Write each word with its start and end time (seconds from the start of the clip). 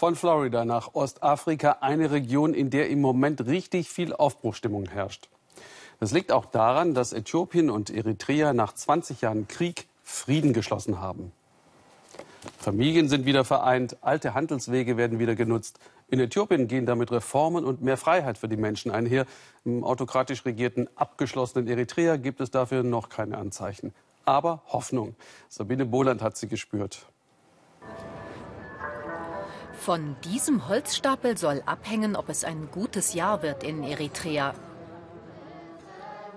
Von 0.00 0.16
Florida 0.16 0.64
nach 0.64 0.94
Ostafrika, 0.94 1.76
eine 1.82 2.10
Region, 2.10 2.54
in 2.54 2.70
der 2.70 2.88
im 2.88 3.02
Moment 3.02 3.44
richtig 3.44 3.90
viel 3.90 4.14
Aufbruchstimmung 4.14 4.88
herrscht. 4.88 5.28
Das 5.98 6.10
liegt 6.10 6.32
auch 6.32 6.46
daran, 6.46 6.94
dass 6.94 7.12
Äthiopien 7.12 7.68
und 7.68 7.90
Eritrea 7.90 8.54
nach 8.54 8.72
20 8.72 9.20
Jahren 9.20 9.46
Krieg 9.46 9.88
Frieden 10.02 10.54
geschlossen 10.54 11.02
haben. 11.02 11.32
Familien 12.58 13.10
sind 13.10 13.26
wieder 13.26 13.44
vereint, 13.44 13.98
alte 14.00 14.32
Handelswege 14.32 14.96
werden 14.96 15.18
wieder 15.18 15.34
genutzt. 15.34 15.78
In 16.08 16.18
Äthiopien 16.18 16.66
gehen 16.66 16.86
damit 16.86 17.12
Reformen 17.12 17.66
und 17.66 17.82
mehr 17.82 17.98
Freiheit 17.98 18.38
für 18.38 18.48
die 18.48 18.56
Menschen 18.56 18.90
einher. 18.90 19.26
Im 19.66 19.84
autokratisch 19.84 20.46
regierten, 20.46 20.88
abgeschlossenen 20.96 21.68
Eritrea 21.68 22.16
gibt 22.16 22.40
es 22.40 22.50
dafür 22.50 22.84
noch 22.84 23.10
keine 23.10 23.36
Anzeichen. 23.36 23.92
Aber 24.24 24.62
Hoffnung. 24.68 25.14
Sabine 25.50 25.84
Boland 25.84 26.22
hat 26.22 26.38
sie 26.38 26.48
gespürt. 26.48 27.04
Von 29.80 30.14
diesem 30.24 30.68
Holzstapel 30.68 31.38
soll 31.38 31.62
abhängen, 31.64 32.14
ob 32.14 32.28
es 32.28 32.44
ein 32.44 32.70
gutes 32.70 33.14
Jahr 33.14 33.42
wird 33.42 33.64
in 33.64 33.82
Eritrea. 33.82 34.52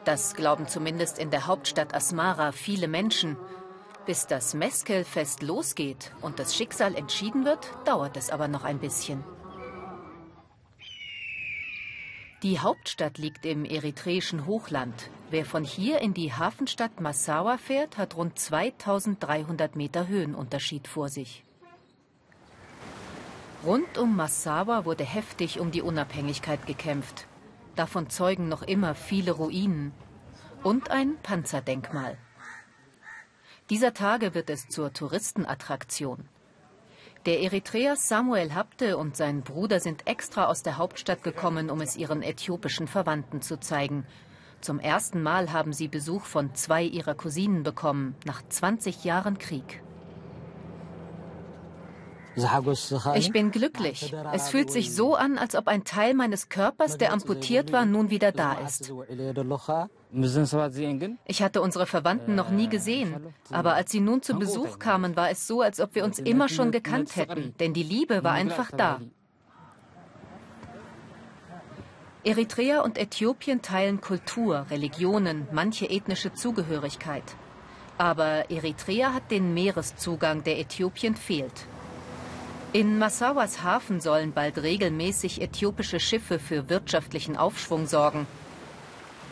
Das 0.05 0.33
glauben 0.35 0.69
zumindest 0.69 1.19
in 1.19 1.29
der 1.29 1.45
Hauptstadt 1.45 1.93
Asmara 1.93 2.53
viele 2.53 2.87
Menschen. 2.87 3.35
Bis 4.05 4.27
das 4.27 4.53
Meskel-Fest 4.53 5.43
losgeht 5.43 6.13
und 6.21 6.39
das 6.39 6.55
Schicksal 6.55 6.95
entschieden 6.95 7.43
wird, 7.43 7.69
dauert 7.83 8.15
es 8.15 8.29
aber 8.29 8.47
noch 8.47 8.63
ein 8.63 8.79
bisschen. 8.79 9.25
Die 12.43 12.59
Hauptstadt 12.61 13.17
liegt 13.17 13.45
im 13.45 13.65
eritreischen 13.65 14.45
Hochland. 14.45 15.09
Wer 15.31 15.43
von 15.43 15.65
hier 15.65 15.99
in 15.99 16.13
die 16.13 16.31
Hafenstadt 16.31 17.01
Massawa 17.01 17.57
fährt, 17.57 17.97
hat 17.97 18.15
rund 18.15 18.39
2300 18.39 19.75
Meter 19.75 20.07
Höhenunterschied 20.07 20.87
vor 20.87 21.09
sich. 21.09 21.43
Rund 23.65 23.97
um 23.97 24.17
Massawa 24.17 24.83
wurde 24.83 25.05
heftig 25.05 25.61
um 25.61 25.71
die 25.71 25.81
Unabhängigkeit 25.81 26.67
gekämpft. 26.67 27.27
Davon 27.77 28.09
zeugen 28.09 28.49
noch 28.49 28.61
immer 28.61 28.93
viele 28.93 29.31
Ruinen 29.31 29.93
und 30.63 30.91
ein 30.91 31.15
Panzerdenkmal. 31.23 32.17
Dieser 33.69 33.93
Tage 33.93 34.33
wird 34.33 34.49
es 34.49 34.67
zur 34.67 34.91
Touristenattraktion. 34.91 36.27
Der 37.25 37.39
Eritreer 37.39 37.95
Samuel 37.95 38.53
Habte 38.53 38.97
und 38.97 39.15
sein 39.15 39.43
Bruder 39.43 39.79
sind 39.79 40.07
extra 40.07 40.47
aus 40.47 40.63
der 40.63 40.77
Hauptstadt 40.77 41.23
gekommen, 41.23 41.69
um 41.69 41.79
es 41.79 41.95
ihren 41.95 42.21
äthiopischen 42.21 42.89
Verwandten 42.89 43.41
zu 43.41 43.57
zeigen. 43.61 44.05
Zum 44.59 44.79
ersten 44.79 45.23
Mal 45.23 45.53
haben 45.53 45.71
sie 45.71 45.87
Besuch 45.87 46.25
von 46.25 46.53
zwei 46.53 46.83
ihrer 46.83 47.15
Cousinen 47.15 47.63
bekommen, 47.63 48.15
nach 48.25 48.41
20 48.49 49.05
Jahren 49.05 49.37
Krieg. 49.37 49.82
Ich 53.15 53.31
bin 53.31 53.51
glücklich. 53.51 54.13
Es 54.33 54.49
fühlt 54.49 54.71
sich 54.71 54.93
so 54.93 55.15
an, 55.15 55.37
als 55.37 55.55
ob 55.55 55.67
ein 55.67 55.83
Teil 55.83 56.13
meines 56.13 56.49
Körpers, 56.49 56.97
der 56.97 57.13
amputiert 57.13 57.71
war, 57.71 57.85
nun 57.85 58.09
wieder 58.09 58.31
da 58.31 58.53
ist. 58.53 58.91
Ich 61.25 61.43
hatte 61.43 61.61
unsere 61.61 61.85
Verwandten 61.85 62.35
noch 62.35 62.49
nie 62.49 62.69
gesehen, 62.69 63.33
aber 63.51 63.73
als 63.73 63.91
sie 63.91 63.99
nun 63.99 64.21
zu 64.21 64.35
Besuch 64.35 64.79
kamen, 64.79 65.15
war 65.15 65.29
es 65.29 65.47
so, 65.47 65.61
als 65.61 65.79
ob 65.79 65.95
wir 65.95 66.03
uns 66.03 66.19
immer 66.19 66.49
schon 66.49 66.71
gekannt 66.71 67.15
hätten, 67.15 67.55
denn 67.59 67.73
die 67.73 67.83
Liebe 67.83 68.23
war 68.23 68.33
einfach 68.33 68.71
da. 68.71 68.99
Eritrea 72.25 72.81
und 72.81 72.97
Äthiopien 72.97 73.61
teilen 73.61 73.99
Kultur, 73.99 74.65
Religionen, 74.69 75.47
manche 75.51 75.89
ethnische 75.89 76.33
Zugehörigkeit. 76.33 77.35
Aber 77.97 78.49
Eritrea 78.49 79.13
hat 79.13 79.29
den 79.29 79.53
Meereszugang, 79.53 80.43
der 80.43 80.57
Äthiopien 80.59 81.15
fehlt. 81.15 81.67
In 82.73 82.97
Massawas 82.97 83.61
Hafen 83.61 84.01
sollen 84.01 84.33
bald 84.33 84.57
regelmäßig 84.57 85.43
äthiopische 85.43 85.99
Schiffe 85.99 86.39
für 86.39 86.69
wirtschaftlichen 86.69 87.37
Aufschwung 87.37 87.85
sorgen. 87.85 88.25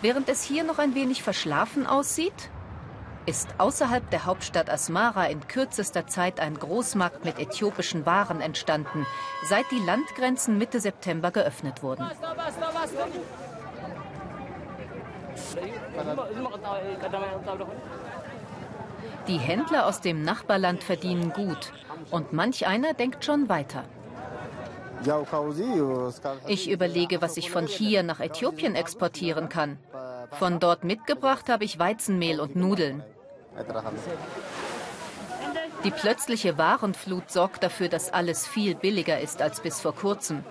Während 0.04 0.30
es 0.30 0.44
hier 0.44 0.64
noch 0.64 0.78
ein 0.78 0.94
wenig 0.94 1.24
verschlafen 1.24 1.88
aussieht, 1.88 2.52
ist 3.26 3.50
außerhalb 3.58 4.08
der 4.12 4.26
Hauptstadt 4.26 4.70
Asmara 4.70 5.26
in 5.26 5.48
kürzester 5.48 6.06
Zeit 6.06 6.40
ein 6.40 6.54
Großmarkt 6.54 7.26
mit 7.26 7.40
äthiopischen 7.40 8.06
Waren 8.06 8.42
entstanden, 8.42 9.08
seit 9.50 9.66
die 9.72 9.84
Landgrenzen 9.88 10.60
Mitte 10.60 10.80
September 10.80 11.32
geöffnet 11.32 11.82
wurden. 11.82 12.06
Die 19.28 19.38
Händler 19.40 19.88
aus 19.88 20.00
dem 20.00 20.22
Nachbarland 20.22 20.84
verdienen 20.84 21.34
gut 21.34 21.72
und 22.10 22.34
manch 22.34 22.68
einer 22.68 22.94
denkt 22.94 23.24
schon 23.24 23.50
weiter. 23.50 23.84
Ich 26.48 26.70
überlege, 26.70 27.22
was 27.22 27.38
ich 27.38 27.50
von 27.50 27.68
hier 27.68 28.04
nach 28.04 28.20
Äthiopien 28.20 28.76
exportieren 28.76 29.50
kann. 29.50 29.78
Von 30.32 30.60
dort 30.60 30.84
mitgebracht 30.84 31.50
habe 31.50 31.64
ich 31.64 31.80
Weizenmehl 31.80 32.40
und 32.40 32.56
Nudeln. 32.56 33.04
Die 35.84 35.92
plötzliche 35.92 36.58
Warenflut 36.58 37.32
sorgt 37.32 37.64
dafür, 37.64 37.90
dass 37.90 38.14
alles 38.14 38.48
viel 38.48 38.76
billiger 38.76 39.20
ist 39.20 39.42
als 39.42 39.62
bis 39.62 39.82
vor 39.82 39.96
kurzem. 39.96 40.44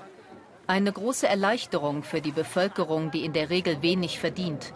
Eine 0.67 0.93
große 0.93 1.27
Erleichterung 1.29 2.03
für 2.03 2.21
die 2.21 2.33
Bevölkerung, 2.33 3.11
die 3.11 3.25
in 3.25 3.33
der 3.33 3.51
Regel 3.51 3.83
wenig 3.83 4.19
verdient. 4.19 4.75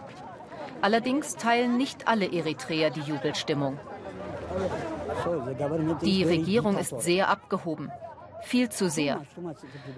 Allerdings 0.81 1.35
teilen 1.35 1.77
nicht 1.77 2.07
alle 2.07 2.31
Eritreer 2.31 2.89
die 2.89 3.01
Jubelstimmung. 3.01 3.79
Die 6.01 6.23
Regierung 6.23 6.77
ist 6.77 7.01
sehr 7.01 7.29
abgehoben. 7.29 7.91
Viel 8.43 8.69
zu 8.69 8.89
sehr. 8.89 9.21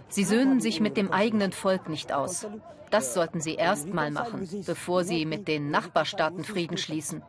Sie 0.08 0.24
söhnen 0.24 0.62
sich 0.62 0.80
mit 0.80 0.96
dem 0.96 1.12
eigenen 1.12 1.52
Volk 1.52 1.90
nicht 1.90 2.14
aus. 2.14 2.48
Das 2.90 3.14
sollten 3.14 3.42
sie 3.42 3.56
erst 3.56 3.94
mal 3.94 4.12
machen, 4.12 4.48
bevor 4.66 5.04
sie 5.04 5.26
mit 5.26 5.48
den 5.48 5.70
Nachbarstaaten 5.70 6.44
Frieden 6.44 6.78
schließen. 6.78 7.22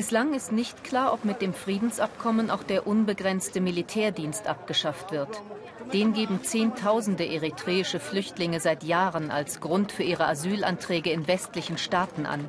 Bislang 0.00 0.32
ist 0.32 0.50
nicht 0.50 0.82
klar, 0.82 1.12
ob 1.12 1.26
mit 1.26 1.42
dem 1.42 1.52
Friedensabkommen 1.52 2.50
auch 2.50 2.62
der 2.62 2.86
unbegrenzte 2.86 3.60
Militärdienst 3.60 4.46
abgeschafft 4.46 5.12
wird. 5.12 5.42
Den 5.92 6.14
geben 6.14 6.42
Zehntausende 6.42 7.26
eritreische 7.26 8.00
Flüchtlinge 8.00 8.60
seit 8.60 8.82
Jahren 8.82 9.30
als 9.30 9.60
Grund 9.60 9.92
für 9.92 10.02
ihre 10.02 10.26
Asylanträge 10.26 11.10
in 11.10 11.28
westlichen 11.28 11.76
Staaten 11.76 12.24
an. 12.24 12.48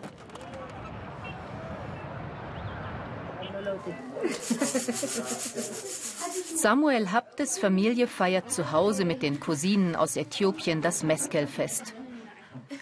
Samuel 6.55 7.11
Habtes 7.11 7.59
Familie 7.59 8.07
feiert 8.07 8.49
zu 8.49 8.71
Hause 8.71 9.03
mit 9.03 9.21
den 9.21 9.41
Cousinen 9.41 9.97
aus 9.97 10.15
Äthiopien 10.15 10.81
das 10.81 11.03
Meskel-Fest. 11.03 11.95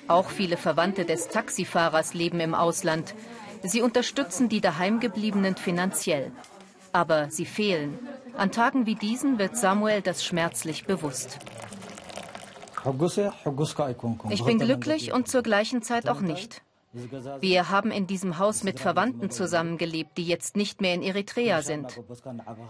Auch 0.07 0.30
viele 0.30 0.57
Verwandte 0.57 1.06
des 1.06 1.28
Taxifahrers 1.28 2.13
leben 2.13 2.40
im 2.40 2.53
Ausland. 2.53 3.16
Sie 3.63 3.81
unterstützen 3.81 4.49
die 4.49 4.61
Daheimgebliebenen 4.61 5.55
finanziell. 5.55 6.31
Aber 6.91 7.29
sie 7.29 7.45
fehlen. 7.45 7.99
An 8.35 8.51
Tagen 8.51 8.85
wie 8.85 8.95
diesen 8.95 9.37
wird 9.37 9.57
Samuel 9.57 10.01
das 10.01 10.23
schmerzlich 10.23 10.85
bewusst. 10.85 11.39
Ich 14.29 14.43
bin 14.45 14.59
glücklich 14.59 15.11
und 15.11 15.27
zur 15.27 15.43
gleichen 15.43 15.81
Zeit 15.81 16.07
auch 16.09 16.21
nicht. 16.21 16.61
Wir 17.39 17.69
haben 17.69 17.91
in 17.91 18.07
diesem 18.07 18.39
Haus 18.39 18.63
mit 18.63 18.79
Verwandten 18.79 19.29
zusammengelebt, 19.29 20.17
die 20.17 20.23
jetzt 20.23 20.55
nicht 20.55 20.81
mehr 20.81 20.95
in 20.95 21.03
Eritrea 21.03 21.61
sind. 21.61 22.01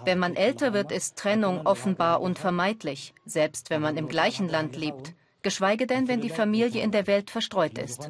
Wenn 0.03 0.19
man 0.19 0.35
älter 0.35 0.73
wird, 0.73 0.91
ist 0.91 1.17
Trennung 1.17 1.66
offenbar 1.66 2.19
unvermeidlich, 2.19 3.13
selbst 3.25 3.69
wenn 3.69 3.81
man 3.81 3.95
im 3.95 4.09
gleichen 4.09 4.50
Land 4.50 4.75
lebt, 4.75 5.13
geschweige 5.41 5.88
denn, 5.88 6.09
wenn 6.09 6.19
die 6.19 6.29
Familie 6.29 6.83
in 6.83 6.91
der 6.91 7.07
Welt 7.07 7.29
verstreut 7.31 7.77
ist. 7.77 8.09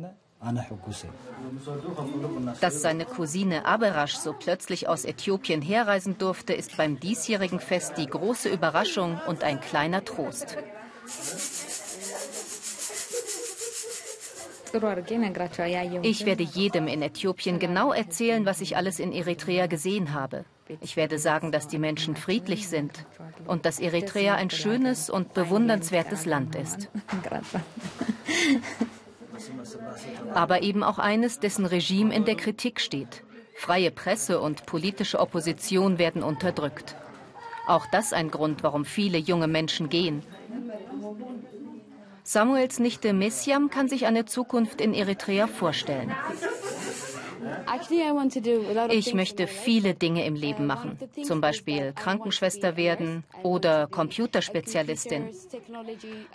Dass 2.62 2.82
seine 2.82 3.06
Cousine 3.06 3.66
Aberash 3.66 4.16
so 4.16 4.34
plötzlich 4.34 4.88
aus 4.88 5.04
Äthiopien 5.04 5.62
herreisen 5.62 6.18
durfte, 6.18 6.53
ist 6.53 6.78
beim 6.78 7.00
diesjährigen 7.00 7.59
Fest 7.59 7.97
die 7.97 8.08
große 8.08 8.47
Überraschung 8.47 9.20
und 9.28 9.44
ein 9.44 9.59
kleiner 9.59 10.06
Trost. 10.06 10.58
Ich 16.03 16.26
werde 16.26 16.44
jedem 16.44 16.88
in 16.88 17.02
Äthiopien 17.02 17.59
genau 17.59 17.92
erzählen, 17.92 18.46
was 18.46 18.62
ich 18.62 18.78
alles 18.78 19.00
in 19.00 19.12
Eritrea 19.12 19.68
gesehen 19.68 20.14
habe. 20.14 20.46
Ich 20.82 20.96
werde 20.96 21.18
sagen, 21.18 21.52
dass 21.52 21.68
die 21.68 21.80
Menschen 21.80 22.16
friedlich 22.16 22.70
sind 22.70 23.06
und 23.47 23.66
dass 23.66 23.80
Eritrea 23.80 24.35
ein 24.35 24.52
schönes 24.52 25.09
und 25.09 25.34
bewundernswertes 25.34 26.26
Land 26.26 26.56
ist. 26.56 26.90
Aber 30.34 30.61
eben 30.61 30.84
auch 30.84 30.99
eines, 30.99 31.40
dessen 31.40 31.66
Regime 31.66 32.13
in 32.13 32.25
der 32.25 32.35
Kritik 32.35 32.79
steht. 32.79 33.23
Freie 33.55 33.91
Presse 33.91 34.40
und 34.40 34.66
politische 34.66 35.19
Opposition 35.19 35.97
werden 35.97 36.23
unterdrückt. 36.23 36.96
Auch 37.67 37.85
das 37.91 38.13
ein 38.13 38.31
Grund, 38.31 38.63
warum 38.63 38.85
viele 38.85 39.17
junge 39.17 39.47
Menschen 39.47 39.90
gehen. 39.90 40.23
Samuels 42.23 42.79
Nichte 42.79 43.13
Messiam 43.13 43.69
kann 43.69 43.90
sich 43.90 44.05
eine 44.05 44.25
Zukunft 44.25 44.81
in 44.81 44.93
Eritrea 44.93 45.47
vorstellen. 45.47 46.11
Ich 48.90 49.14
möchte 49.14 49.48
viele 49.48 49.94
Dinge 49.94 50.26
im 50.26 50.36
Leben 50.36 50.66
machen, 50.66 50.98
zum 51.24 51.42
Beispiel 51.42 51.94
Krankenschwester 51.94 52.78
werden 52.78 53.24
oder 53.44 53.88
Computerspezialistin. 53.88 55.30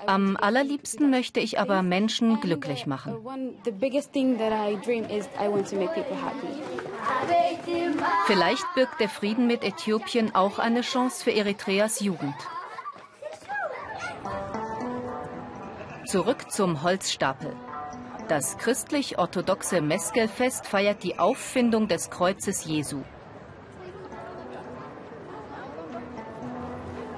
Am 0.07 0.37
allerliebsten 0.37 1.11
möchte 1.11 1.41
ich 1.41 1.59
aber 1.59 1.83
Menschen 1.83 2.41
glücklich 2.41 2.87
machen. 2.87 3.17
Vielleicht 8.27 8.75
birgt 8.75 9.01
der 9.01 9.09
Frieden 9.09 9.47
mit 9.47 9.65
Äthiopien 9.65 10.35
auch 10.35 10.59
eine 10.59 10.83
Chance 10.83 11.25
für 11.25 11.33
Eritreas 11.33 12.01
Jugend. 12.01 12.35
Zurück 16.07 16.51
zum 16.51 16.83
Holzstapel. 16.83 17.53
Das 18.29 18.57
christlich-orthodoxe 18.57 19.83
Meskelfest 19.83 20.67
feiert 20.67 21.03
die 21.03 21.19
Auffindung 21.19 21.89
des 21.89 22.09
Kreuzes 22.09 22.65
Jesu. 22.65 23.03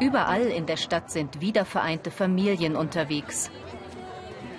Überall 0.01 0.47
in 0.47 0.67
der 0.67 0.77
Stadt 0.77 1.13
sind 1.13 1.41
wiedervereinte 1.41 2.11
Familien 2.11 2.75
unterwegs. 2.75 3.53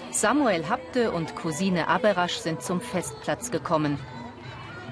Samuel 0.09 0.69
Habte 0.69 1.11
und 1.11 1.35
Cousine 1.35 1.89
Aberasch 1.89 2.37
sind 2.37 2.61
zum 2.61 2.79
Festplatz 2.79 3.51
gekommen. 3.51 3.99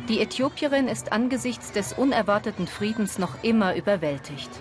Die 0.09 0.19
Äthiopierin 0.19 0.89
ist 0.89 1.13
angesichts 1.13 1.71
des 1.71 1.93
unerwarteten 1.93 2.67
Friedens 2.67 3.17
noch 3.17 3.43
immer 3.43 3.75
überwältigt. 3.75 4.51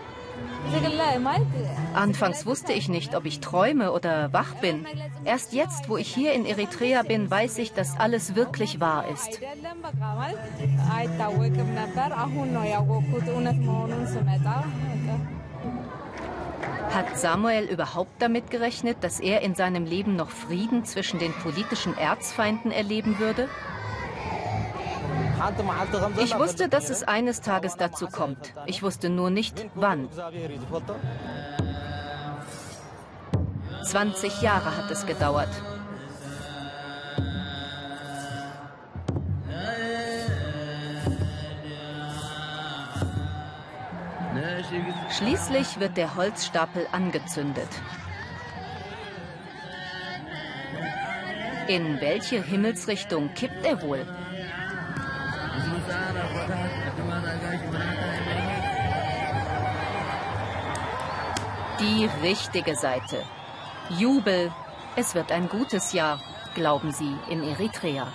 Anfangs 1.95 2.47
wusste 2.47 2.73
ich 2.73 2.89
nicht, 2.89 3.15
ob 3.15 3.25
ich 3.25 3.41
träume 3.41 3.93
oder 3.93 4.33
wach 4.33 4.55
bin. 4.57 4.87
Erst 5.25 5.53
jetzt, 5.53 5.89
wo 5.89 5.97
ich 5.97 6.13
hier 6.13 6.33
in 6.33 6.45
Eritrea 6.45 7.03
bin, 7.03 7.31
weiß 7.31 7.59
ich, 7.59 7.73
dass 7.73 7.99
alles 7.99 8.35
wirklich 8.35 8.81
wahr 8.81 9.07
ist. 9.09 9.41
Hat 16.91 17.19
Samuel 17.19 17.65
überhaupt 17.65 18.23
damit 18.23 18.51
gerechnet, 18.51 18.99
dass 19.03 19.21
er 19.21 19.43
in 19.43 19.55
seinem 19.55 19.85
Leben 19.85 20.17
noch 20.17 20.31
Frieden 20.31 20.85
zwischen 20.85 21.19
den 21.19 21.33
politischen 21.33 21.97
Erzfeinden 21.97 22.71
erleben 22.71 23.19
würde? 23.19 23.49
Ich 26.19 26.39
wusste, 26.39 26.69
dass 26.69 26.91
es 26.91 27.03
eines 27.03 27.41
Tages 27.41 27.77
dazu 27.77 28.07
kommt. 28.07 28.55
Ich 28.67 28.83
wusste 28.83 29.11
nur 29.11 29.31
nicht, 29.31 29.67
wann. 29.75 30.09
20 33.85 34.43
Jahre 34.43 34.77
hat 34.77 34.91
es 34.91 35.07
gedauert. 35.07 35.51
Schließlich 45.11 45.79
wird 45.79 45.97
der 45.97 46.17
Holzstapel 46.17 46.87
angezündet. 46.91 47.69
In 51.69 52.01
welche 52.01 52.43
Himmelsrichtung 52.43 53.33
kippt 53.35 53.65
er 53.65 53.81
wohl? 53.83 54.07
Die 61.81 62.09
richtige 62.23 62.77
Seite. 62.77 63.23
Jubel. 63.99 64.51
Es 64.97 65.15
wird 65.15 65.33
ein 65.33 65.49
gutes 65.49 65.93
Jahr, 65.93 66.21
glauben 66.55 66.93
sie 66.93 67.17
in 67.29 67.43
Eritrea. 67.43 68.07